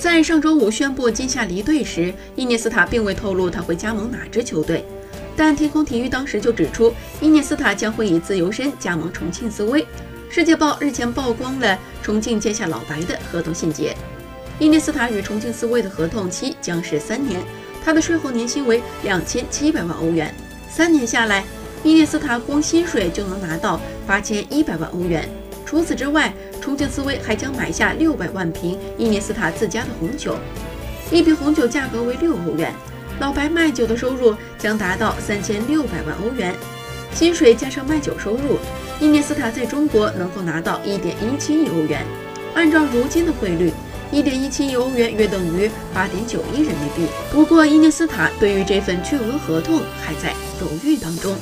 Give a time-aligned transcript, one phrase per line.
[0.00, 4.82] 在上周五宣布今夏离队时，伊涅斯塔并未透露他会加盟哪支球队，
[5.36, 9.86] 但天空体育当时就指出，伊涅斯塔将会以自由身加盟重庆斯威。
[10.30, 13.94] 世界报日前曝光了重庆接下老白的合同细节，
[14.58, 17.38] 伊涅斯塔与重庆斯威的合同期将是三年，
[17.84, 20.34] 他的税后年薪为两千七百万欧元，
[20.70, 21.44] 三年下来，
[21.84, 25.28] 伊涅斯塔光薪水就能拿到八千一百万欧元。
[25.70, 30.36] 除此之外，重庆斯威还将买下六百万瓶伊涅斯塔自家的红酒，
[31.12, 32.74] 一瓶红酒价格为六欧元。
[33.20, 36.52] 老白卖酒的收入将达到三千六百万欧元，
[37.14, 38.58] 薪水加上卖酒收入，
[38.98, 42.04] 伊涅斯塔在中国能够拿到一点一七亿欧元。
[42.52, 43.72] 按照如今的汇率，
[44.10, 47.08] 一点一七亿欧元约等于八点九亿人民币。
[47.30, 51.36] 不过，伊涅斯塔对于这份巨额合同还在犹豫当中。